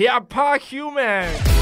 [0.00, 1.59] Herr Park Human.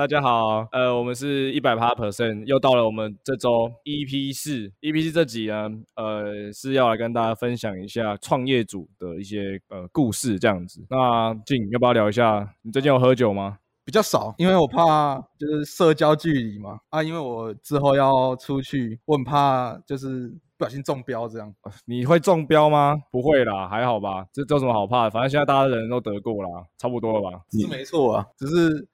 [0.00, 10.82] 大家好，呃，我们是一百趴 percent，又到了我们这周 EP 四，EP 四这集呢，呃，是要来跟大家分享一下创业组的一些呃故事，这样子。
[10.88, 12.50] 那静要不要聊一下？
[12.62, 13.58] 你最近有喝酒吗？
[13.84, 21.54] 比较少，因为我怕就是社交距离嘛，啊，因为我之后要出去，我很怕就是不小心中标这样。
[21.84, 22.96] 你会中标吗？
[23.12, 25.10] 不会啦，还好吧，这这有什么好怕的？
[25.10, 27.42] 反正现在大家人都得过啦，差不多了吧？
[27.50, 28.88] 是没错啊，只是。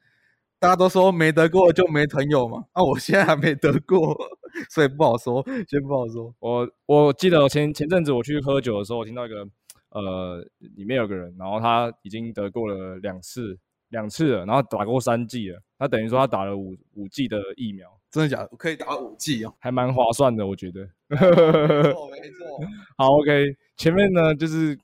[0.58, 4.16] 大家都说没得过就没朋友嘛，啊，我现在还没得过，
[4.70, 6.34] 所以不好说，先不好说。
[6.38, 9.46] 我我记得前前阵子我去喝酒的时候，我听到一个
[9.90, 10.44] 呃，
[10.76, 13.58] 里面有个人，然后他已经得过了两次，
[13.90, 18.48] 两次了，然后打过三剂了，他等于说他打了五五剂的疫苗，真的假的？
[18.56, 20.88] 可以打五剂哦，还蛮划算的，我觉得。
[21.08, 22.60] 没错没错。
[22.96, 24.76] 好，OK，前面呢就是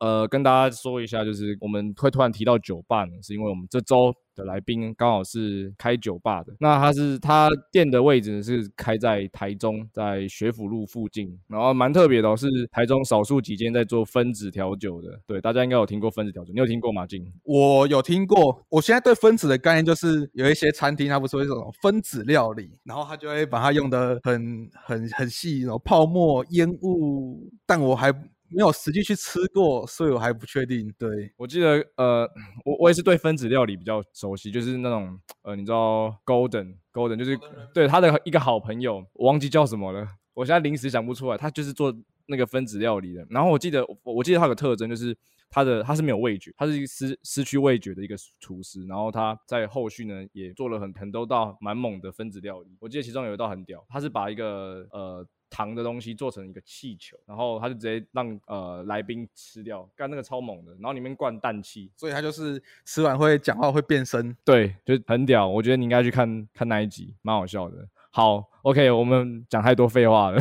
[0.00, 4.12] 呃跟大家说一下，就是我们会突然提到酒吧呢，是因为我们这周。
[4.36, 15.20] 的来宾刚好是开酒吧的，那他是他店的位置是开在台中，在学府路附近，然后蛮特别的，是台中少数几间在做分子调酒的。
[15.26, 17.04] 对，大家应该有听过分子调酒，你有听过吗？
[17.04, 18.64] 静，我有听过。
[18.68, 28.14] 我现在对分子的概念就是有一些餐厅，它不是会这种分子料理，然后他就会把它用的很很很细，然后泡沫烟雾，但我还。
[28.50, 30.92] 没有实际去吃过，所以我还不确定。
[30.98, 32.28] 对我记得，呃，
[32.64, 37.38] 我我也是对分子料理比较熟悉，就是那种，呃，你知道，Golden Golden 就是
[37.72, 41.36] 对他的一个好朋友，我忘记叫什么了，我现在临时想不出来。
[41.36, 41.94] 他就是做
[42.26, 43.24] 那个分子料理的。
[43.30, 45.16] 然后我记得，我记得他有个特征，就是
[45.48, 48.84] 他的他是没有味觉，他是一个失失去味觉的一个厨师。
[48.86, 52.76] 然后他在后续呢也做了很很多道蛮猛的分子料理。
[52.80, 55.26] 我记得其中有一道很屌，他是把一个呃。
[55.50, 65.46] 糖的东西做成一个气球，然后他就直接让呃来宾吃掉，干那个超猛的，然后里面灌氮气，所以他就是吃完会讲话会变身，对，就很屌。
[65.46, 67.86] 我觉得你应该去看看那一集，蛮好笑的。
[68.12, 70.40] 好，OK，我们讲太多废话了，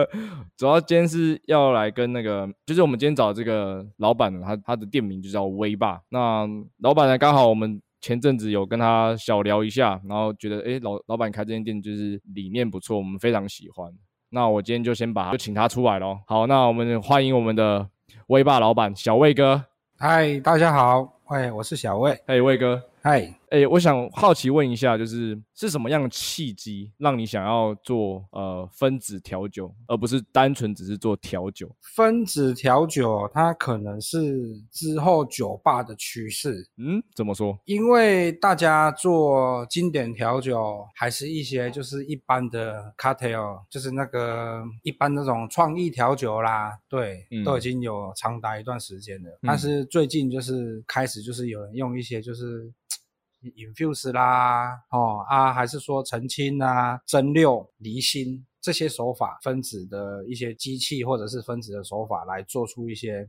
[0.56, 5.98] 主要今天是要来跟那个，就是我们今天找这个老板呢，他他的店名就叫威霸。
[6.10, 6.46] 那
[6.78, 13.90] 老板呢，刚好我们前阵子有跟他小聊一下，然后觉得哎老老板开这间店就是理念不错，我们非常喜欢。
[14.30, 16.18] 那我今天就先把就请他出来喽。
[16.26, 17.88] 好，那我们欢迎我们的
[18.26, 19.64] 威霸老板小魏哥。
[19.98, 22.18] 嗨，大家好，喂，我是小魏。
[22.26, 22.82] 嘿，魏哥。
[23.06, 23.32] 嗨。
[23.50, 31.70] 哎，我想好奇问一下，就是是什么样的契机让你想要做呃分子调酒，而不是单纯只是做调酒？
[31.80, 36.68] 分子调酒它可能是之后酒吧的趋势。
[36.76, 37.56] 嗯，怎么说？
[37.66, 49.38] 因为大家做经典调酒，还是一些就是一般的 cocktail，就是那个一般那种创意调酒啦，对，都已经有长达一段时间了。
[49.42, 52.68] 但是最近就是开始就是有人用一些就是。
[53.42, 63.28] Infuse 啦，哦啊，还是说澄清啊、蒸馏、离心这些手法，分子的一些机器或者是分子的手法来做出一些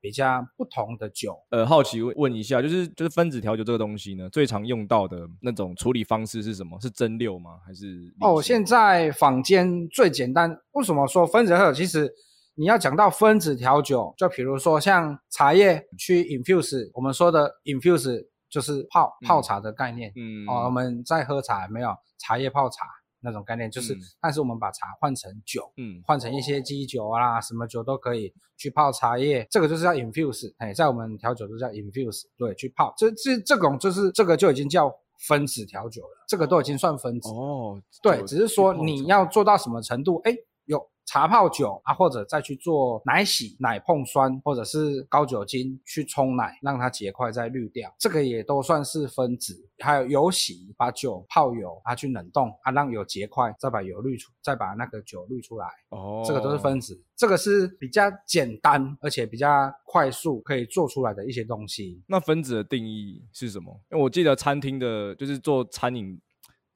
[0.00, 1.36] 比较不同的酒。
[1.50, 6.78] 呃，好奇问问一下，就是就是分子调酒这个东西呢，最常用到的那种处理方式是什么？
[6.80, 7.58] 是蒸馏吗？
[7.66, 8.14] 还是？
[8.20, 10.56] 哦，现在坊间最简单。
[10.72, 11.72] 为什么说分子调酒？
[11.72, 12.08] 其实
[12.54, 18.26] 你要讲到分子调酒，就比如说像茶叶去 infuse，我们说的 infuse。
[18.48, 22.86] 就是泡泡茶的概念，嗯，哦，我们在喝茶没有茶叶泡茶
[23.20, 34.92] 那种概念，就是，但是我们把茶换成酒，嗯，换成一些基酒啊，什么酒都可以去泡茶叶，这个就是叫 infuse，哎，在我们调酒都叫 infuse，对，去泡，这这这种就是这个就已经叫
[35.26, 40.36] 分子调酒了，这个都已经算分子哦，对，只是说你要做到什么程度，哎。
[41.06, 49.56] 茶泡酒啊，或者再去做奶洗、奶碰酸，或者是高酒精去冲奶，让它结块再滤掉，这个也都算是分子。
[49.78, 55.68] 还有油洗，把酒泡油啊去冷冻啊，让油结块，再把油滤出，再把那个酒滤出来。
[55.90, 62.02] 哦，这个都是分子，这个是比较简单而且比较快速可以做出来的一些东西。
[62.08, 63.80] 那分子的定义是什么？
[63.92, 66.20] 因为我记得餐厅的，就是做餐饮、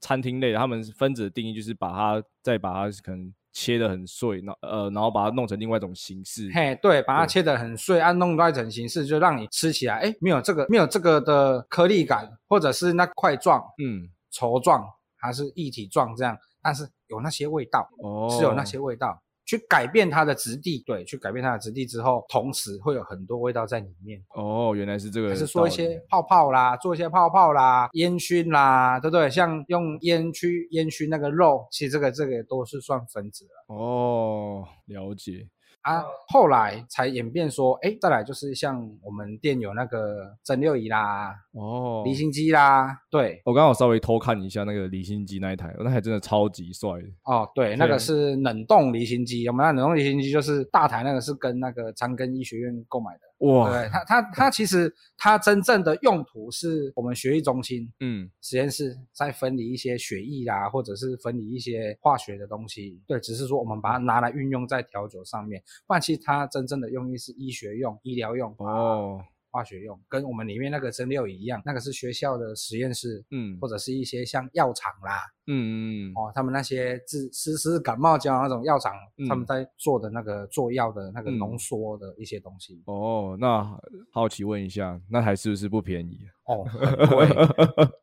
[0.00, 3.34] 餐厅类的，他们分子的定义就是把它再把它可能。
[3.52, 6.50] 切的很碎，那呃，然后把它弄成另外一种形式。
[6.54, 14.84] 嘿，对，把它切的很碎，按弄另外一种形式，就让你吃起来，哎，没有这个没有这个的颗粒感，或者是那块状，嗯，稠状
[15.16, 19.20] 还是一体状这样，但是有那些味道，哦，是有那些味道。
[19.50, 24.22] 去改变它的质地，对，去改变它的质地之后，同时会有很多味道在里面。
[24.36, 29.28] 哦，原来是这个道理，还是说一些泡泡啦，做一些泡泡啦，烟熏啦，对不对？
[29.28, 35.48] 像用烟去烟熏那个肉，其实这个这个都是算分子了哦，了解。
[35.82, 36.04] 啊。
[36.28, 47.08] 后来才演变说，哎，再来就是像我们店有那个蒸馏仪啦，哦，离心机啦，对，我刚好稍微偷看一下那个离心机那一台，那台真的超级帅的。
[47.24, 53.20] 哦，对，那个是冷冻离心机，我们那冷冻离心机就是大台那个是跟那个长庚医学院购买的。
[53.40, 63.00] 哇，对它，它它其实它真正的用途是我们血液中心嗯，实验室在分离一些血液啦，或者是分离一些化学的东西。
[63.06, 75.72] 对，只是说我们把它拿来运用在调酒上面，不然其实它真正的用意是医学用、医疗用、哦，化学用，跟我们里面那个蒸馏仪一样，那个是学校的实验室，嗯或者是一些像药厂啦，嗯嗯
[76.10, 78.92] 嗯，哦，他们那些治湿湿感冒胶那种药厂，
[79.28, 82.82] 他们嗯在做的那个做药的那个嗯浓缩的一些东西。
[82.86, 83.78] 哦，那
[84.12, 86.20] 好奇问一下，那台是不是不便宜？
[86.44, 86.64] 哦，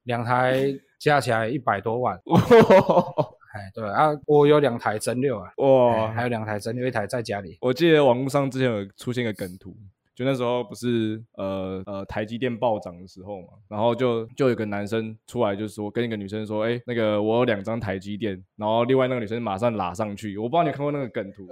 [0.03, 0.63] 两台
[1.00, 2.19] 加起来一百多万。
[3.53, 5.50] 哎，对啊，我有两台蒸馏啊，
[6.09, 7.57] 哎还，有两台蒸馏，一台在家里。
[7.61, 9.75] 我记得网络上之前有出现一个梗图，
[10.17, 21.47] 就那时候不是呃呃台积电暴涨的时候嘛，然后就就有个男生出来就说跟一个女生说，哎、那个我有两张台积电，然后另外那个女生马上拉上去，我不知道你有看过那个梗图，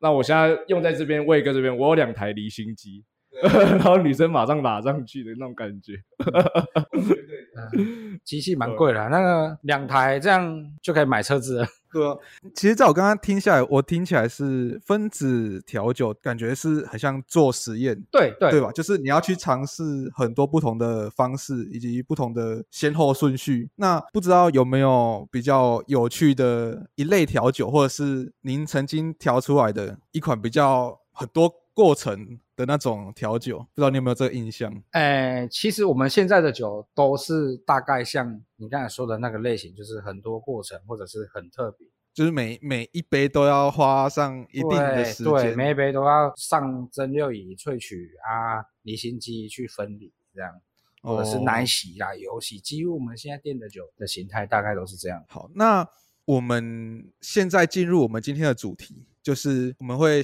[0.00, 3.04] 那我现在用在这边魏哥这边，我有两台离心机。
[3.40, 5.92] 然后女生马上拉上去的那种感觉，
[7.76, 11.66] 嗯，机器蛮贵的啊，那个两台这样就可以买车子了。
[11.92, 12.16] 对啊，
[12.54, 18.70] 其实在我刚刚听下来，我听起来是分子调酒，感觉是很像做实验，对对对吧？
[18.72, 19.82] 就是你要去尝试
[20.14, 23.70] 很多不同的方式，以及不同的先后顺序。
[23.76, 33.58] 那不知道有没有比较有趣的一类调酒，或者是您曾经调出来的一款比较很多过程的那种调酒？
[33.58, 34.82] 不知道你有没有这个印象？
[34.90, 41.86] 哎，其实我们现在的酒都是大概像你刚才说的那个类型，就是很多过程或者是很特别。
[42.12, 50.52] 就是每每一杯都要花上一定的时间对，间，每一杯都要上蒸馏仪萃取啊，离心机去分离，这样，
[51.00, 55.24] 或者是哦奶洗啦、油洗，几乎我们现在店的酒的形态大概都是这样。
[55.28, 55.88] 好，那
[56.24, 60.20] 我们现在进入我们今天的主题，就是我们会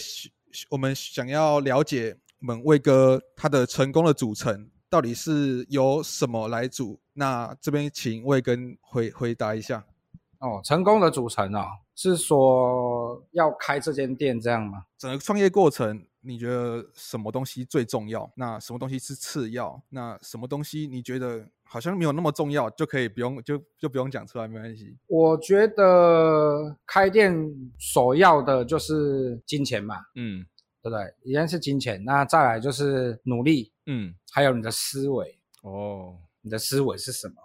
[0.71, 7.01] 我们想要了解我们魏哥他的成功的组成到底是由什么来组。
[7.15, 9.85] 那这边请魏哥回回答一下。
[10.41, 11.65] 哦，成功的组成哦，
[11.95, 14.85] 是说要开这间店这样吗？
[14.99, 18.31] 整个创业过程，你觉得什么东西最重要？
[18.35, 19.83] 那什么东西是次要？
[19.89, 24.95] 那什么东西你觉得好像没有那么重要，就可以不用就就不用讲出来，没关系。
[25.07, 27.35] 我觉得开店
[27.79, 30.45] 首要的就是金钱嘛，嗯
[30.85, 31.15] 对不对？
[31.23, 37.37] 一定是金钱，那再来就是努力，嗯，还有你的思维，哦，你的思维是什么？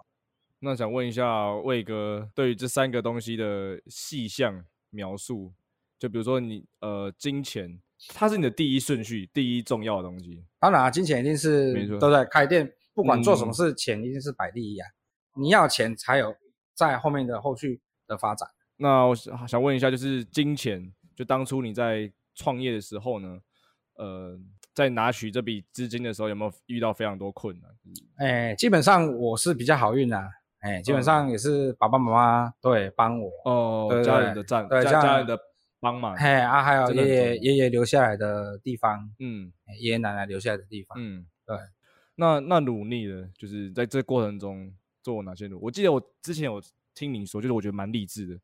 [0.58, 5.54] 那想问一下魏哥，对于这三个东西的细项描述，
[5.98, 10.44] 就比如说你呃金钱，它是你的第一顺序，第一重要的东西。
[10.58, 12.22] 当然啊，金钱一定是对不对？
[12.26, 14.86] 开店不管做什么嗯事，钱一定是摆第一啊。
[15.36, 16.36] 你要钱才有
[16.74, 18.46] 在后面的后续的发展。
[18.76, 23.38] 那我想想问一下，就是金钱，就当初你在创业的时候呢，
[23.94, 24.38] 呃，
[24.74, 27.70] 在拿取这笔资金的时候，有没有遇到非常多困难？
[28.16, 30.30] 哎，基本上我是比较好运啊，
[30.60, 35.38] 哎，基本上也是爸爸妈妈对帮我，哦，对家人的赞，对家人家家人的
[35.80, 40.96] 帮忙，嘿啊，还有爷爷爷爷留下来的地方，嗯哎爷爷奶奶留下来的地方。
[41.00, 41.56] 嗯，对。
[42.16, 44.70] 那那努力的，就是在这过程中
[45.02, 45.58] 做哪些努？
[45.58, 46.62] 我记得我之前有
[46.94, 48.38] 听你说，就是我觉得蛮励志的。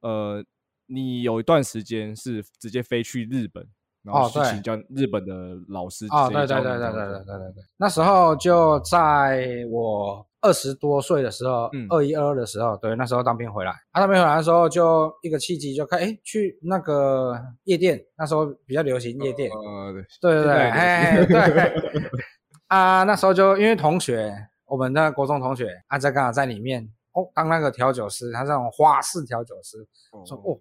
[0.00, 0.44] 呃，
[0.86, 3.66] 你有一段时间是直接飞去日本，
[4.02, 5.32] 然后去请教日本的
[5.68, 20.02] 老师对对对对对对对对对，那时候就在我二十多岁的时候嗯，二一二二的时候，对，那时候当兵回来，啊，当兵回来的时候就一个契机就看，哎，去那个夜店，那时候比较流行夜店，呃，对。
[20.20, 22.10] 对对对，现在也哎流行对，
[22.66, 24.34] 啊，那时候就因为同学，
[24.66, 26.92] 我们的国中同学，啊，在刚好在里面。
[27.14, 29.86] 哦，当那个调酒师，他这种花式调酒师，
[30.26, 30.58] 说哦，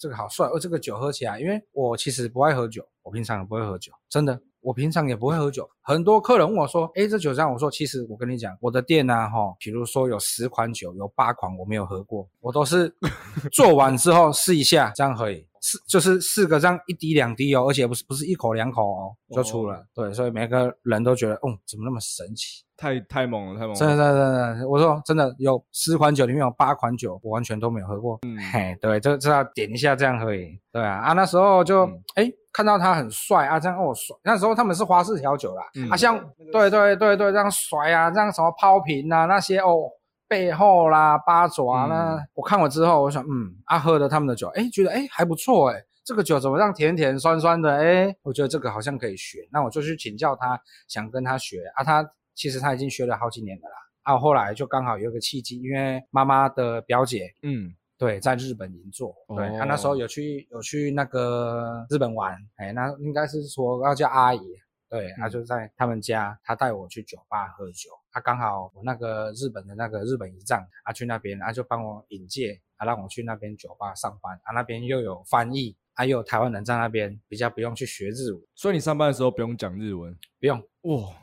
[0.00, 5.68] 这个好帅哦，这个酒喝起来，因为我其实不爱喝酒，我平常也不会喝酒，真的，我平常也不会喝酒。
[5.82, 12.90] 很多客人问我说，诶，这酒这样，我说其实我跟你讲，我的店呢、哈，比如说有十款酒，有八款我没有喝过，我都是
[13.52, 15.46] 做完之后试一下，这样可以。
[15.60, 22.64] 四就是四个这样一滴两滴哦，而且不是不是一口两口哦就出了，对，所以每个人都觉得，哦，怎么那么神奇？
[22.76, 23.74] 太太猛了，太猛了！
[23.74, 24.14] 真的，真的，
[24.54, 28.18] 真的，我说真的，有十款酒里面有八款酒我完全都没有喝过。
[28.22, 30.58] 嗯嘿，对，就知道点一下这样可以。
[30.72, 34.16] 对啊，啊那时候就嗯哎、看到他很帅啊，这样哦帅。
[34.24, 36.18] 那时候他们是花式调酒啦，嗯啊像
[36.50, 39.90] 对对对对这样甩啊，这样什么抛瓶啊那些哦。
[40.30, 42.28] 背后啦、八爪啦，嗯。
[42.34, 59.56] 我看完之后，我想，嗯，啊，喝了他们的酒，哎，觉得哎还不错，哎，这个酒怎么样甜甜酸酸的，哎，我觉得这个好像可以学，那我就去请教他，想跟他学啊，他其实他已经学了好几年了啦，啊，后来就刚好有一个契机，因为妈妈的表姐嗯，对在日本银座，对，哦。
[59.58, 64.40] 他那时候有去有去那个日本玩，哎，那应该是说要叫阿姨，
[64.90, 65.30] 对，他嗯。
[65.30, 80.12] 就在他们家，他带我去酒吧喝酒，他刚好我那个日本的那个日本姨丈，啊去那边，他就帮我引荐，他让我去那边酒吧上班，啊那边又有翻译，还有台湾人在那边，比较不用去学日文，所以你上班的时候不用讲日文？
[80.40, 80.58] 不用。
[80.82, 81.14] 哇？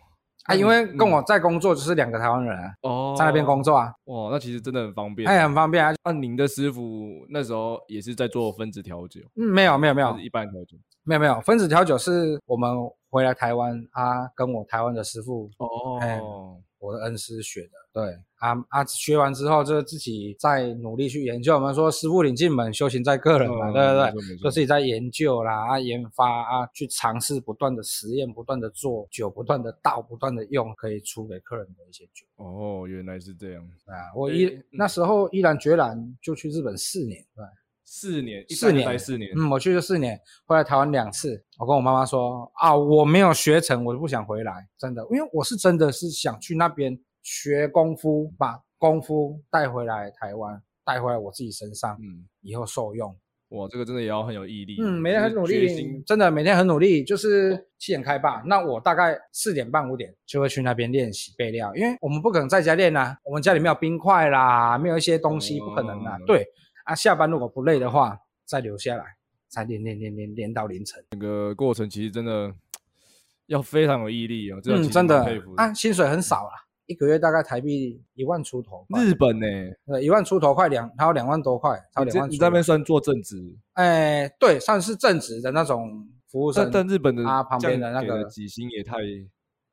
[0.45, 1.23] 啊，因为跟我嗯。
[1.27, 5.27] 在工作就是两个台湾人啊，哦，在那边工作啊，哇，那其实真的很方便。
[5.27, 10.77] 哎很方便啊，那您的师傅那时候也是在做分子调酒，嗯没有没有没有一般调酒？
[11.07, 12.69] 没有没有，分子调酒是我们
[13.09, 15.49] 回来台湾，啊跟我台湾的师傅
[16.01, 21.55] 哎哦，我的恩师学的，对啊啊，学完之后就自己再努力去研究。
[21.55, 32.25] 我们说师傅领进门，修行在个人嘛，嗯对对对，就自己在研究啦，啊研发啊，去尝试，不断的实验，不断的做酒，不断的倒，不断的用，可以出给客人的一些酒。
[32.35, 33.63] 哦，原来是这样。
[33.85, 37.45] 啊，我依、诶那时候毅然决然就去日本四年，对。
[37.89, 41.41] 四年，四年待四年，嗯，我去了四年，回来台湾两次。
[41.57, 53.15] 我跟我妈妈说啊，我没有学成，我就不想回来，真的，因为我是真的是想去那边学功夫，把功夫带回来台湾，带回来我自己身上，嗯，以后受用。
[53.51, 54.75] 哇，这个真的也要很有毅力。
[54.81, 58.43] 嗯，每天很努力真的每天很努力，就是七点开吧。
[58.45, 66.17] 那我大概四点半五点就会去那边练习备料，因为我们不可能在家练啊，我们家里没有冰块啦，没有一些东西，不可能啊。
[66.17, 66.45] 哦对
[66.87, 69.03] 啊，下班如果不累的话，再留下来，
[69.49, 71.03] 才练练练练练到凌晨。
[71.11, 72.53] 整个过程其实真的
[73.47, 76.51] 要非常有毅力哦，这个其嗯，真的啊，薪水很少啦，
[76.85, 79.45] 一个月大概台币一万出头块，日本呢，
[79.87, 82.31] 呃一万出头快两，还有两万多块，还有两万。
[82.31, 83.35] 你那边算做正职，
[83.73, 88.95] 哎，对，算是正职的那种服务生但，但日本的啊旁边的那个底薪也太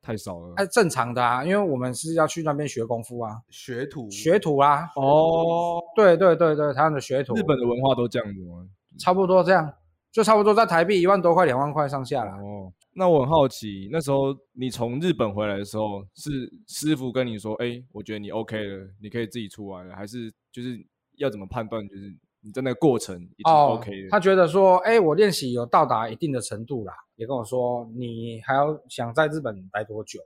[0.04, 0.52] 太少了。
[0.56, 8.68] 哎，正常的啊，因为我们是要去那边学功夫啊，学徒学徒啊，哦，对对对对，他们的学徒，日本的文化都这样子吗？
[8.98, 9.72] 差不多这样，
[10.12, 12.36] 就差不多在台币一万多块、两万块上下啦。
[12.36, 16.30] 哦，那我很好奇，那时候你从日本回来的时候，是
[16.68, 20.78] 师傅跟你说，哎、我觉得你 OK 了，你可以自己出来了，还是就是
[21.16, 24.08] 要怎么判断，就是你在那个过程已经哦 OK 了？
[24.10, 30.20] 他觉得说，哎，我练习有到达一定的程度啦，也跟我说，你还要想在日本待多久？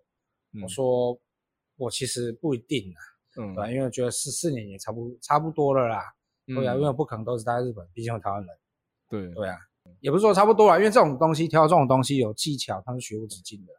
[0.52, 0.62] 嗯。
[0.62, 1.16] 我说，
[1.76, 3.00] 我其实不一定啊，
[3.40, 3.54] 嗯。
[3.54, 6.02] 对、因为我觉得十四年也差不差不多了啦，
[6.46, 8.56] 对啊，因为我不可能都是待在日本，毕竟我台湾人，
[9.08, 9.32] 对。
[9.32, 9.56] 对啊，
[10.00, 13.72] 也不是说差不多啦，因为这种东西挑这种东西有技巧，它是学无止境的，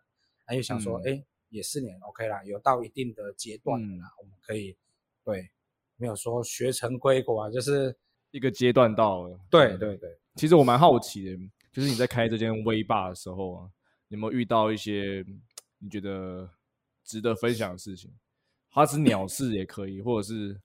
[0.46, 1.03] 他就想说，嗯。
[1.08, 4.77] 哎、也四年 OK 啦，有到一定的阶段了我们可以
[5.25, 5.50] 对，
[5.98, 7.98] 没有说学成归国啊，就是
[8.32, 9.36] 一个阶段到了。
[9.36, 11.38] 嗯对对对，其实我蛮好奇的，
[11.72, 13.70] 就是你在开这间微霸的时候啊，
[14.10, 15.26] 有没有遇到一些
[15.80, 16.50] 你觉得
[17.04, 18.12] 值得分享的事情？
[18.72, 20.60] 它是鸟 事也可以，或者是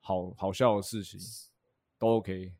[0.00, 1.18] 好好笑的事情，
[1.98, 2.52] 都 OK。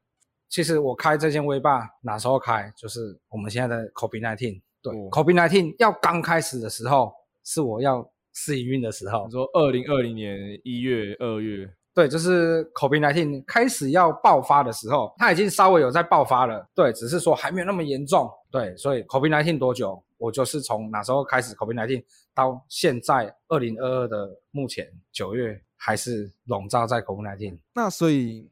[0.48, 7.12] 其实我开这间微霸哪时候开，就是我们现在的 COVID 1 9对、哦 COVID 1 9要刚开始的时候，
[7.44, 20.00] 是我要试营运的时候你，说二零二零年一月、二月，对，就是 COVID 1 9开始要爆发的时候，它已经稍微有在爆发了，对，只是说还没有那么严重，对，所以 COVID 1 9多久？
[20.16, 28.48] 我就是从哪时候开始 COVID 1 9到现在二零二二的目前九月，还是笼罩在 COVID 1 9那所以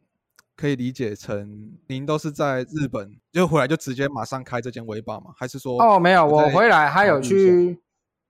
[0.57, 5.27] 可以理解成您都是在日本就回来就直接马上开这间微吧吗？
[5.37, 7.79] 还是说哦，没有，我回来还有去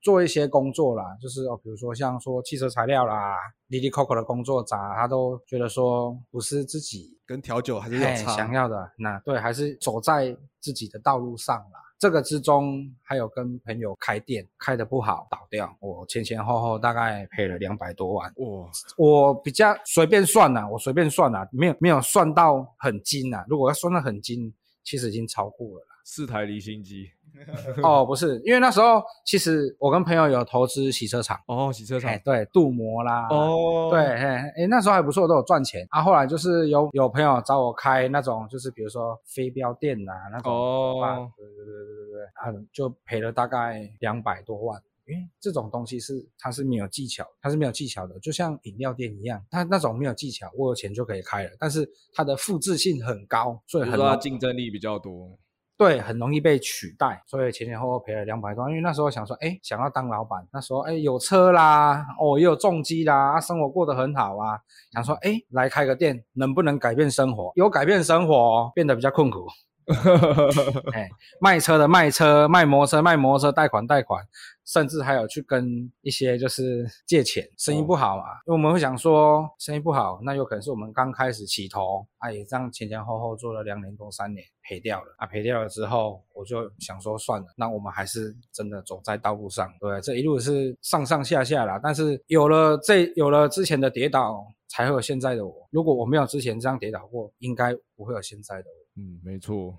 [0.07, 8.31] 做一些工作啦，就是哦，比如说像说汽车材料啦、滴滴 Coco 的工作杂，他都觉得说不是自己跟调酒还是有嘿差？
[8.37, 11.81] 想要的，那对，还是走在自己的道路上啦。
[11.99, 18.33] 这个之中还有跟朋友开店，开的不好倒掉，我前前后后大概赔了两百多万。
[18.37, 25.96] 哇，我比较随便算呐、我随便算呐、没有没有算到很精呐、如果要算到很精，其实已经超过了啦。
[26.09, 27.11] 四台离心机。
[27.83, 36.01] 哦，不是，因为那时候其实我跟朋友有投资洗车厂，哦，洗车哎场，对，镀膜啦，哦，对，哎哎，那时候还不错，都有赚钱啊。
[36.01, 44.81] 后来就是有有朋友找我开那种，就是比如说飞镖店呐、那种哦对对对对对对，啊，就赔了大概两百多万。
[45.09, 55.39] 因为这种东西是它是没有技巧，它是没有技巧的，就像饮料店一样，它那种没有技巧，我有钱就可以开了，但是它的复制性很高，所以很多竞争力比较多。
[55.79, 58.71] 对，很容易被取代，所以前前后后赔了两百多万。
[58.71, 64.59] 因为那时候想说，哎，想要当老板，那时候哎有车啦，哦也有重机啦，生活过得很好啊，
[64.93, 67.53] 想说，哎来开个店，能不能改变生活？
[67.57, 69.47] 有改变生活，变得比较困苦。
[70.93, 71.09] 哎，
[71.41, 74.25] 卖车的卖车，卖摩托车卖摩托车，贷款贷款，
[74.65, 95.69] 甚至还有去跟一些就是借钱，生意不好嘛，因为我们会想说生意不好，那有可能是我们刚开始起头，啊也这样前前后后做了两年多三年，赔掉了啊，赔掉了之后，我就想说算了，那我们还是真的走在道路上，对，这一路是上上下下啦，但是有了这有了之前的跌倒，才会有现在的我。
[95.71, 98.86] 如果我没有之前这样跌倒过，应该不会有现在的我。
[98.97, 99.79] 嗯，没错，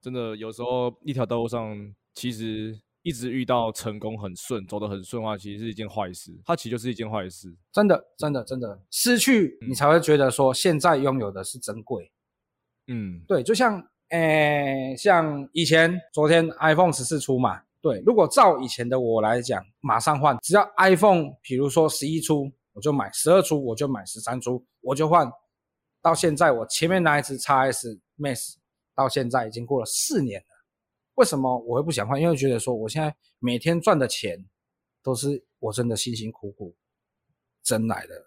[0.00, 1.76] 真的有时候一条道路上，
[2.14, 6.32] 其实一直遇到成功很顺，走得很顺的话，其实是一件坏事。
[6.44, 7.54] 它其实就是一件坏事。
[7.72, 12.10] 真的，真的，真的失去，你才会觉得说现在拥有的是珍贵。
[12.88, 13.80] 嗯，对，就像，
[14.10, 25.30] 诶，像以前，昨天 iPhone 十四出嘛，对，如果照以前的我来讲，马上换，只要 iPhone，比如说十一出，我就买；十二出我就买；十三出我就换。
[26.02, 28.54] 到现在，我前面那一只 x S Max
[28.94, 30.46] 到现在已经过了四年了，
[31.14, 32.20] 为什么我会不想换？
[32.20, 34.44] 因为觉得说我现在每天赚的钱
[35.02, 36.76] 都是我真的辛辛苦苦
[37.62, 38.26] 挣来的，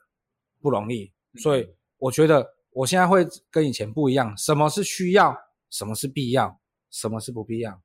[0.61, 5.35] 不容易，所以我觉得我现在会跟以前不一样，什么是需要，
[5.69, 7.81] 什么是必要，什么是不必要。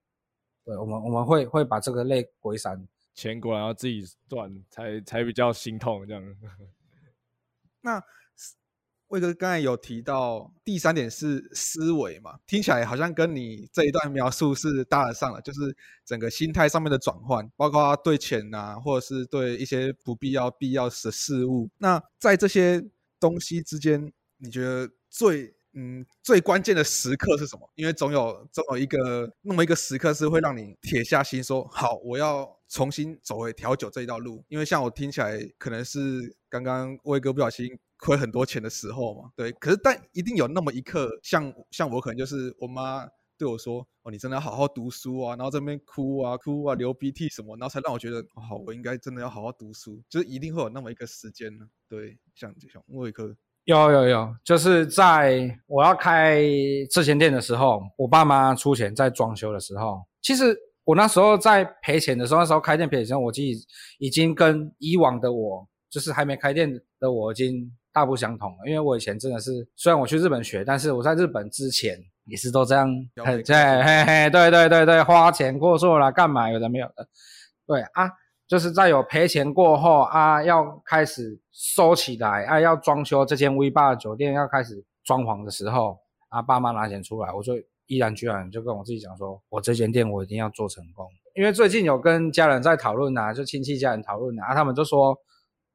[0.64, 2.88] 对我们我们会会把这个类归三。
[3.14, 6.37] 钱果然要自己赚，才才比较心痛这样。
[7.80, 8.02] 那
[9.14, 21.71] 魏哥刚才有提到第三点是思维嘛，听起来好像跟你这一段描述是搭得上了，就是整个心态上面的转换，包括对钱呐、或者是对一些不必要、必要的事物。
[21.78, 22.85] 那在这些
[23.21, 27.71] 东西之间，你觉得最嗯最关键的时刻是什么？
[27.76, 34.44] 因为总有总有一个那么一个时刻是会让你铁下心说好，我要重新走回调酒这一道路。
[34.49, 37.68] 因为像我听起来，可能是刚刚威哥不小心
[38.04, 39.50] 亏很多钱的时候嘛，对。
[39.52, 50.00] 可是但一定有那么一刻，像像我可能就是我妈对我说：“哦，你真的要好好读书啊！”然后在那边哭啊哭啊，流鼻涕什么，然后才让我觉得，哦好，我应该真的要好好读书。
[50.09, 51.66] 就是一定会有那么一个时间呢。
[51.88, 56.42] 对，像像魏哥，有有有，就是在我要开
[56.90, 63.52] 这间店的时候，我爸妈出钱在装修的时候，其实我那时候在赔钱的时候，那时候开店赔钱的时候，我记
[63.98, 68.59] 已经跟以往的我，就是还没开店的我已经大不相同了。
[68.66, 77.09] 因为我以前真的是，虽然我去日本学，但是我在日本之前也是都这样，消费嘿对，嘿嘿，对对对对，花钱过错啦，干嘛有的没有的，
[77.66, 78.11] 对啊。
[78.46, 87.54] 就是在有赔钱过后啊，要开始收起来啊，要装修这间 V 八酒店要开始装潢的时候啊，爸妈拿钱出来，我就
[87.87, 91.09] 毅然决然就跟我自己讲说，我这间店我一定要做成功。
[91.35, 95.16] 因为最近有跟家人在讨论啊，就亲戚家人讨论啊，啊他们就说，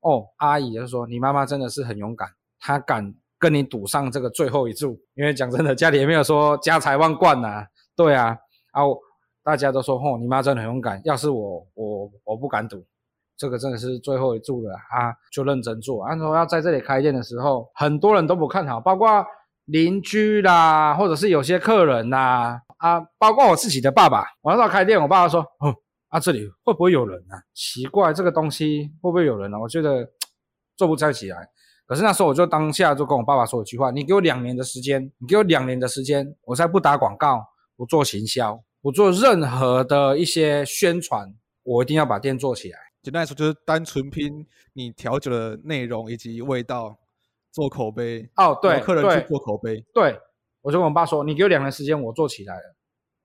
[0.02, 5.00] 哦，阿姨就说你妈妈真的是很勇敢，她敢跟你赌上这个最后一注。
[5.16, 8.38] 因为讲真的，家里也没有说家财万贯呐、对啊，
[8.72, 8.84] 啊。
[9.42, 11.02] 大家都说，吼，你妈真的很勇敢。
[11.06, 12.86] 要是我，我我不敢赌，
[13.36, 16.04] 这个真的是最后一注了啊，就认真做。
[16.04, 19.26] 按说要在这里开店的时候，很多人都不看好，包括
[19.66, 24.26] 邻居啦，或者是有些客人呐，啊，包括我自己的爸爸。
[24.42, 25.74] 我那时候开店，我爸爸说，哼，
[26.10, 27.42] 啊，这里会不会有人啊？
[27.54, 29.60] 奇怪，这个东西会不会有人啊？
[29.60, 30.12] 我觉得
[30.76, 31.50] 做不太起来。
[31.86, 37.44] 可是那时候我就当下就跟我爸爸说一句话：你给我两年的时间，你给我两年的时间，我再不打广告，
[37.76, 38.64] 不做行销。
[38.82, 42.80] 不做任何的一些宣传，我一定要把店做起来。
[43.02, 46.98] 简单来说，就是单纯拼你调酒的内容以及味道，
[47.52, 48.30] 做口碑。
[48.38, 49.84] 哦，对，客人去做口碑。
[49.94, 50.18] 对，
[50.62, 52.76] 我就跟我爸说，你给我两年时间，我做起来了。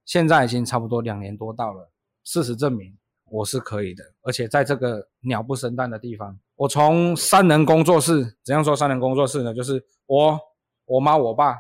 [0.05, 1.89] 现在已经差不多两年多到了，
[2.25, 2.97] 事实证明
[3.31, 9.55] 我是可以的，而且在这个鸟不生蛋的地方，我从三人工作室，怎样说三人工作室呢？
[9.55, 10.39] 就是我、
[10.87, 11.57] 我妈、我爸。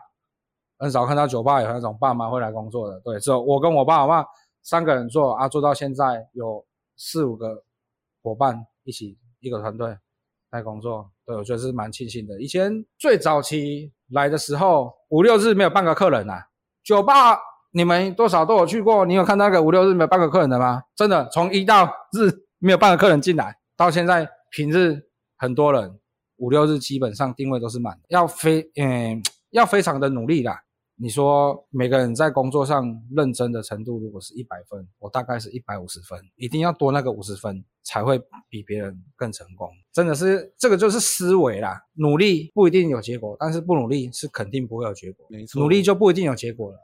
[0.77, 4.27] 很少看到酒吧有那种爸妈会来工作的，对，只有我跟我爸我妈
[4.65, 6.63] 三个人做啊，做到现在有
[6.97, 7.63] 四五个
[8.23, 9.97] 伙伴一起一个团队
[10.51, 12.43] 在工作，对我觉得是蛮庆幸的。
[12.43, 16.49] 以前最早期来的时候，五六日没有半个客人啊，
[16.83, 17.39] 酒吧
[17.77, 20.81] 你们多少都有去过，你有看到那个五六日没有半个客人的吗？
[20.95, 25.03] 真的，从一到日没有半个客人进来，到现在平日
[25.37, 25.99] 很多人，
[26.37, 30.61] 五六日基本上定位都是满的，要非嗯要非常的努力啦。
[30.95, 39.69] 你说每个人在工作上认真的程度，如果是一百分，我大概是一百五十分，一定要多那个五十分，才会比别人更成功。
[39.93, 45.27] 真的是这个就是思维啦，努力不一定有结果，但是不努力是肯定不会有结果。
[45.29, 46.79] 没错，努力就不一定有结果了。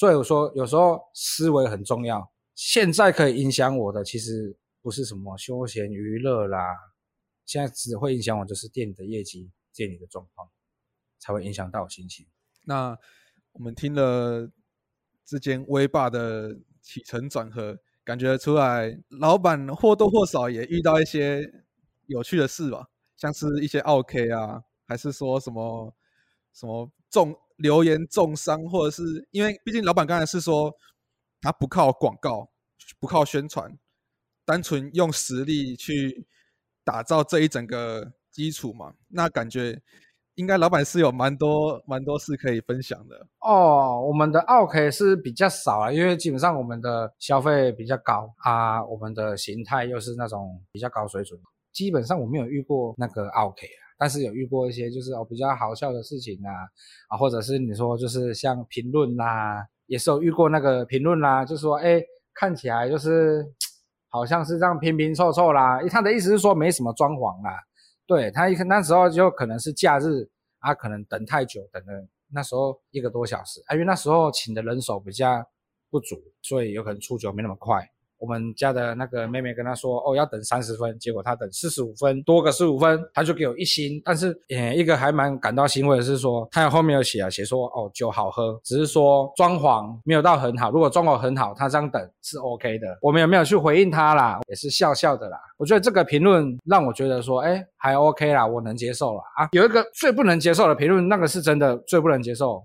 [0.00, 2.32] 所以我说，有时候思维很重要。
[2.54, 6.58] 现在可以影响我的，其实不是什么休闲娱乐啦，
[7.44, 10.48] 现在只会影响我就是店里的业绩、店里的状况，
[11.18, 12.26] 才会影响到我心情。
[12.64, 12.96] 那
[13.52, 14.50] 我们听了
[15.26, 21.46] 这间威霸的起承转合，感觉出来老板或多或少也遇到一些
[22.06, 22.86] 有趣的事吧，
[23.18, 25.94] 像是一些 OK 啊，还是说什么
[26.54, 30.74] 什么重留言重伤，或者是因为毕竟老板刚才是说
[31.40, 32.50] 他不靠广告，
[32.98, 33.78] 不靠宣传，
[34.44, 36.26] 单纯用实力去
[36.84, 39.80] 打造这一整个基础嘛，那感觉。
[40.36, 44.00] 应该老板是有蛮多蛮多事可以分享的哦。
[44.00, 51.38] 我们的 OK 是比较少啊，因为基本上我们的消费比较高啊，我们的形态又是那种比较高水准。
[51.74, 56.50] 基本上我没有遇过那个 OK 啊，但是有遇过一些就是哦比较好笑的事情啊
[57.08, 62.00] 啊，或者是你说就是像评论啦，也是有遇过那个评论啦，就说哎
[62.32, 63.44] 看起来就是
[64.08, 67.50] 好像是这样拼拼凑凑啦，他的意思是说没什么装潢啦。
[68.06, 70.26] 对他一那时候就可能是假日
[70.60, 75.44] 啊，可能等太久，等了那时候一个多小时啊，因为那时候请的人手比较
[75.90, 77.86] 不足，所以有可能出酒没那么快。
[78.20, 84.00] 我们家的那个妹妹跟他说，哦，要等三十分，结果他等四十五分，多个十五分，他就给我一星。
[84.04, 90.70] 但是，呃，一个还蛮感到欣慰的是说，他后面有写啊，写说，哦，酒好喝，只是说装潢没有到很好。
[90.70, 92.98] 如果装潢很好，他这样等是 OK 的。
[93.00, 94.38] 我们有没有去回应他啦？
[94.48, 95.40] 也是笑笑的啦。
[95.56, 99.48] 我觉得这个评论让我觉得说，哎，还 OK 啦，我能接受了啊。
[99.52, 102.62] 有一个最不能接受的评论，那个是真的最不能接受。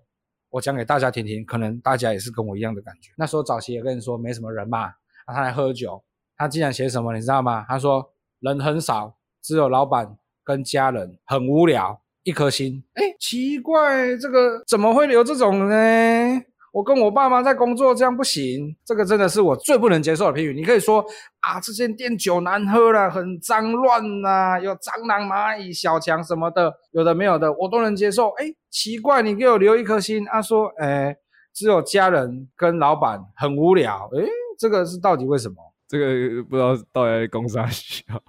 [0.50, 3.12] 我讲给大家听听，可能大家也是跟我一样的感觉。
[3.18, 4.90] 那时候早期也跟你说没什么人嘛。
[5.34, 6.04] 他来喝酒，
[6.38, 7.66] 他竟然写什么，你知道吗？
[7.68, 12.84] 他说人很少，只有老板跟家人，很无聊，一颗心。
[12.94, 16.42] 哎，奇怪，这个怎么会有这种呢？
[16.72, 18.76] 我跟我爸妈在工作，这样不行。
[18.84, 20.54] 这个真的是我最不能接受的评语。
[20.54, 21.00] 你可以说
[21.40, 28.28] 啊，这间店酒难喝了，很脏乱呐，有蟑螂、蚂蚁、小强什么的，有的没有的，我都能接受。
[28.32, 30.26] 哎，奇怪，你给我留一颗心。
[30.26, 31.16] 他说，哎，
[31.54, 34.10] 只有家人跟老板很无聊。
[34.14, 34.45] 哎。
[34.58, 35.56] 这个是到底为什么？
[35.88, 38.24] 这个不知道到底公司需要。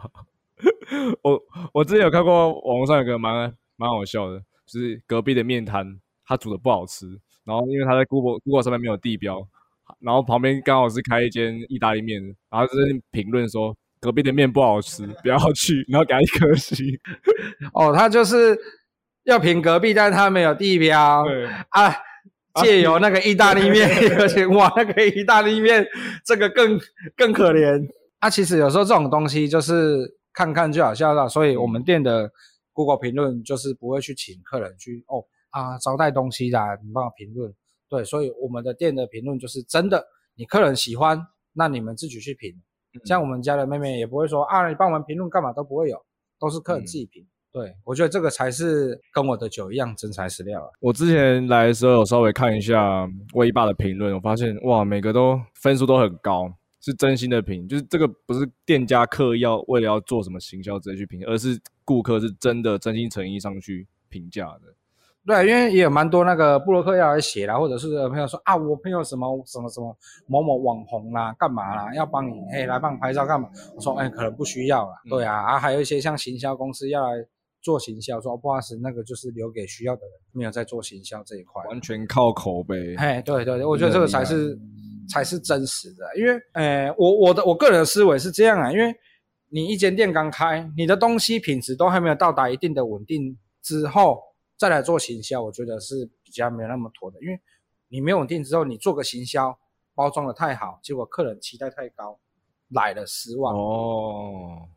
[1.22, 7.06] 我我之前有看过网络上有个蛮蛮好笑的，就是隔壁的面摊，他煮的不好吃，
[7.44, 9.46] 然后因为他在 Google Google 上面没有地标，
[10.00, 16.86] 然后旁边刚好是开一间意大利面，然后就是评论说隔壁的面不好吃，不要去，然后给他一颗星。
[17.72, 18.58] 哦，他就是
[19.24, 21.24] 要评隔壁，但是他没有地标。
[21.24, 21.94] 对啊。
[22.62, 23.88] 借由那个意大利面，
[24.18, 25.86] 而且哇，那个意大利面
[26.24, 26.78] 这个更
[27.16, 27.86] 更可怜。
[28.18, 32.30] 啊，其实有时候这种东西就是看看就好笑了，所以我们店的
[32.72, 37.52] Google 评论就是不会去请客人去哦啊招待东西的，你帮我评论。
[37.88, 41.20] 对，所以我们的店的评论就是真的，你客人喜欢，
[41.52, 42.52] 那你们自己去评。
[43.04, 46.02] 像我们家的妹妹也不会说啊，你帮我们评论干嘛都不会有，
[46.40, 47.26] 都是客人自己评。
[47.56, 50.68] 对，我觉得这个才是跟我的酒一样真材实料啊！
[50.78, 64.74] 我之前来的时候有稍微看一下威霸的评论，我发现哇，每个都分数都很高，是真心的评，就是这个不是店家刻意要为了要做什么行销直接去评，而是顾客是真的真心诚意上去评价的。
[65.24, 73.48] 对，因为也有蛮多那个布洛克要来写啦，或者是朋友说啊，我朋友什么什么什么某某网红啦，干嘛啦，要帮你哎来帮你拍照干嘛？
[73.74, 75.00] 我说哎，可能不需要啦。
[75.08, 77.26] 对啊，啊还有一些像行销公司要来。
[77.66, 82.94] 做行销，说不好意思，那个就是留给需要的人，没有在做行销这一块，完全靠口碑。
[82.94, 84.56] 哎，对对对，我觉得这个才是
[85.08, 88.94] 才是真实的，因为，呃，我我的我个人的思维是这样啊，因为
[89.48, 94.22] 你一间店刚开，你的东西品质都还没有到达一定的稳定之后，
[94.56, 97.36] 再来做行销，我觉得是比较没有那么妥的，因为
[97.88, 99.58] 你没稳定之后，你做个行销，
[99.92, 102.16] 包装的太好，结果客人期待太高，
[102.68, 104.68] 来了失望哦。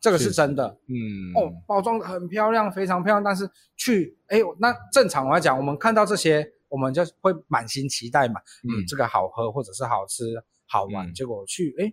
[0.00, 0.96] 这个是真的，嗯，
[1.34, 10.24] 哦，包装的很漂亮，非常漂亮，但是去，哎，那正常来讲，我们看到这些，我们就会满心期待嘛，嗯，这个好喝或者是好吃
[10.66, 11.92] 好玩，结果去，哎，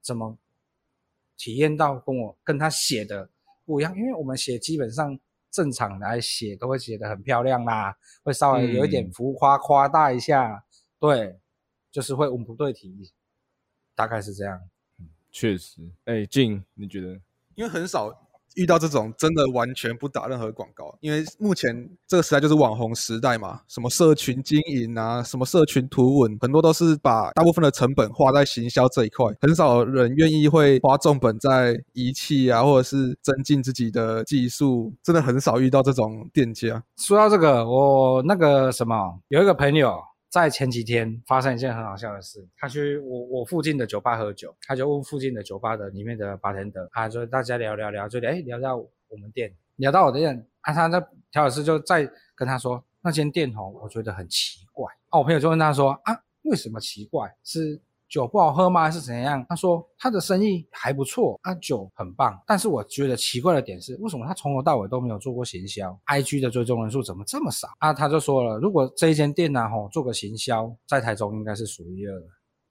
[0.00, 0.38] 怎么
[1.36, 3.28] 体验到跟我跟他写的
[3.64, 3.92] 不一样？
[3.96, 5.18] 因为我们写基本上
[5.50, 7.92] 正常来写都会写的很漂亮啦，
[8.22, 10.64] 会稍微有一点浮夸夸大一下，
[11.00, 11.36] 对，
[11.90, 13.10] 就是会文不对题，
[13.96, 14.60] 大概是这样。
[15.32, 17.20] 确实，哎，静，你觉得？
[17.58, 18.08] 因为很少
[18.54, 36.80] 遇到这种真的完全不打任何广告，因为目前这个时代就是网红时代嘛，什么社群经营啊，什么社群图文，很多都是把大部分的成本花在行销这一块，很少人愿意会花重本在仪器啊，或者是增进自己的技术，真的很少遇到这种店家。
[36.96, 40.07] 说到这个，我那个什么，有一个朋友。
[40.28, 57.80] 在前几天发生一件很好笑的事，他去我我附近的酒吧喝酒，他就问附近的酒吧的里面的 bartender，他就大家聊聊聊，就哎聊到我们店，聊到我的店，啊他那调酒师就在跟他说那间店哦，我觉得很奇怪，啊我朋友就问他说啊为什么奇怪是？
[58.08, 58.82] 酒不好喝吗？
[58.82, 59.44] 还是怎样？
[59.48, 62.40] 他说他的生意还不错，啊酒很棒。
[62.46, 67.68] 但是我觉得奇怪的点是，为什么他从头到尾都没有做过行销？IG 的追踪人数怎么这么少？
[67.78, 72.26] 啊，他就说了，如果这一间店呢，吼做个行销，在台中应该是数一二的。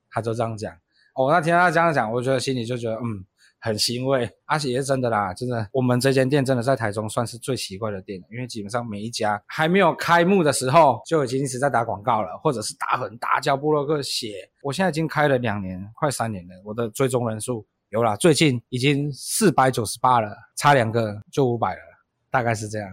[0.10, 0.74] 他就这样讲。
[1.16, 3.26] 哦，那听他这样讲，我觉得心里就觉得，嗯。
[3.60, 14.50] 很欣慰，而且也是真的啦，真的，我们这间店真的在台中算是最奇怪的店，因为基本上每一家还没有开幕的时候就已经一直在打广告了，或者是打很大叫布洛克写。
[14.62, 21.82] 我现在已经开了两年，快三年了，我的追踪人数有啦，最近已经四百九十八了，差两个就五百了，
[22.30, 22.90] 大概是这样。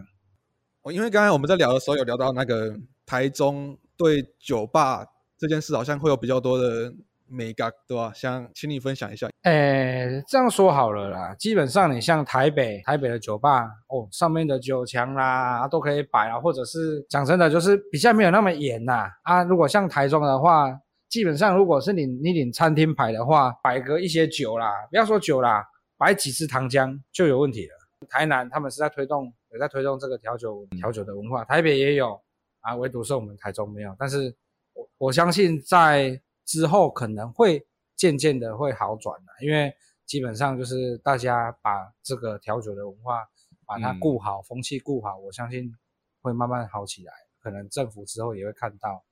[0.82, 2.74] 我因为刚才我们在聊的时候有聊到那个
[3.04, 5.06] 台中对酒吧
[5.38, 6.92] 这件事，好像会有比较多的。
[7.28, 8.12] 美感对吧？
[8.14, 9.28] 想请你分享一下。
[9.42, 19.42] 诶，这样说好了啦，基本上你像台北，台北的酒吧哦，上面的酒墙啦都可以摆啊，或者是讲真的，就是比较没有那么严呐啊。
[19.42, 25.64] 如果像台中的话，基本上如果是你你领餐厅牌的话，摆个一些酒啦，不要说酒啦，
[25.98, 27.72] 摆几支糖浆就有问题了。
[28.08, 32.20] 台南他们是在推动，有在推动这个调酒调酒的文化，台北也有
[32.60, 33.94] 啊，唯独是我们台中没有。
[33.98, 34.34] 但是
[34.74, 36.20] 我我相信在。
[36.44, 39.72] 之后可能会渐渐的会好转的，因为
[40.04, 43.24] 基本上就是大家把这个调酒的文化
[43.64, 45.74] 把它顾好，风气顾好，我相信
[46.20, 47.12] 会慢慢好起来。
[47.40, 49.02] 可能政府之后也会看到，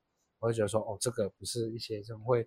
[0.40, 2.47] 我会觉得说，哦，这个不是一些这种会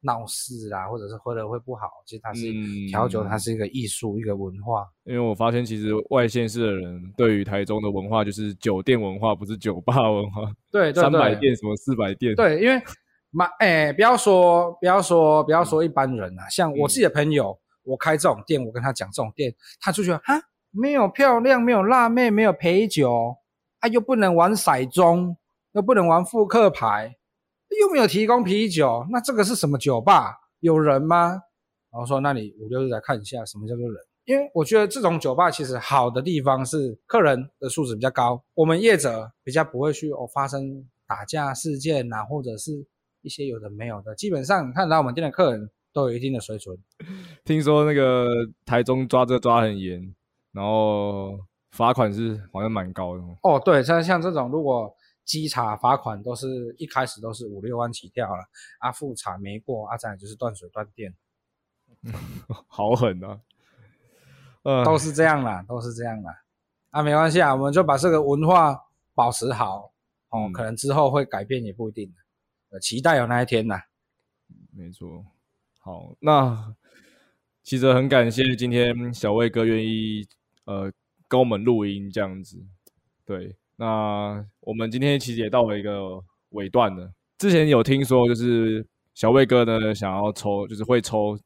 [0.00, 2.52] 闹事啊，或者是喝的会不好，其实它是
[2.88, 4.88] 调酒，它是一个艺术，一个文化。
[5.04, 10.52] 因为我发现其实外县市的人对于台中的文化就是酒店文化，不是酒吧文化。
[10.72, 12.34] 对，三百店什么四百店。
[12.34, 12.82] 对，因为。
[13.32, 20.34] 嘛，哎，不要说，不要说，不要说一般人啊，像我自己的朋友，我开这种店，我跟他讲这种店，他就觉得哈，
[20.72, 23.36] 没有漂亮，没有辣妹，没有陪酒，
[23.78, 25.36] 啊，又不能玩骰盅，
[25.72, 27.16] 又不能玩复刻牌，
[27.80, 30.36] 又没有提供啤酒，那这个是什么酒吧？
[30.58, 31.40] 有人吗？
[31.92, 33.96] 然后说，那你五六日来看一下，什么叫做人？
[34.24, 42.84] 因为我觉得这种酒吧其实好的地方是客人的素质比较高，我们业者比较不会去哦发生打架事件呐，或者是。
[43.22, 46.76] 一些有的没有的，基本上你看来我们店的客人都有一定的水准。
[47.44, 48.28] 听说那个
[48.64, 50.14] 台中抓这抓很严，
[50.52, 51.38] 然后
[51.70, 53.22] 罚款是好像蛮高的。
[53.42, 58.42] 哦，对，像像这种如果稽查罚款都是一开始都是五六万起跳了，
[58.78, 61.14] 啊复查没过，啊再就是断水断电，
[62.66, 63.40] 好狠啊！
[64.62, 66.42] 呃，都是这样啦，都是这样啦。
[66.90, 68.76] 啊没关系啊，我们就把这个文化
[69.14, 69.92] 保持好
[70.30, 72.12] 哦，可能之后会改变也不一定。
[72.78, 73.80] 期待有那一天呐，
[74.72, 75.24] 没错。
[75.80, 76.74] 好，那
[77.62, 80.26] 其实很感谢今天小魏哥愿意
[80.66, 80.92] 呃
[81.26, 82.62] 跟我们录音这样子。
[83.24, 87.12] 对，那我们今天其实也到了一个尾段了。
[87.38, 91.38] 之前有听说就是小魏哥呢想要抽，就是会抽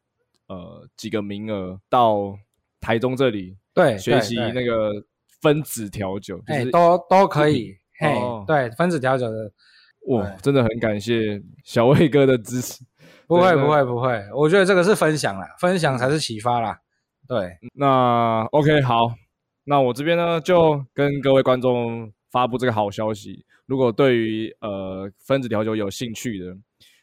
[0.49, 2.37] 呃几个名额到
[2.81, 4.93] 台中这里对学习那个
[5.41, 7.77] 分子调酒，哎都都可以。
[7.99, 8.15] 嘿，
[8.47, 9.53] 对分子调酒的。
[10.09, 12.85] 哇，真的很感谢小魏哥的支持。
[13.27, 16.79] 不会不会不会，我觉得这个是分享啦，分享才是启发啦。
[17.27, 19.15] 对，那 OK 好，
[19.65, 23.47] 那我这边呢就跟各位观众发布这个好消息。
[23.65, 26.55] 如果对于呃分子调酒有兴趣的，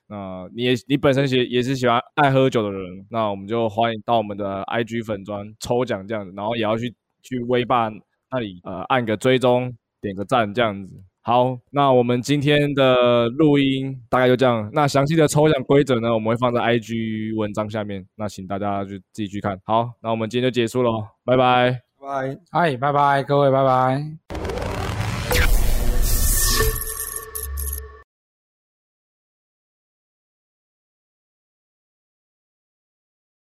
[0.06, 7.90] 那你也你本身也也是喜欢爱喝酒的人，那我们就欢迎到我们的 IG 粉砖抽奖这样子，然后也要去去微霸
[8.30, 11.02] 那里呃按个追踪，点个赞这样子。
[11.24, 14.68] 好，那我们今天的录音大概就这样。
[14.74, 19.60] 那详细的抽奖规则呢，我们会放在 IG 文章下面，那请大家就自己去看。
[19.64, 24.21] 好，那我们今天就结束喽，拜拜，拜，嗨，拜拜，各位，拜拜。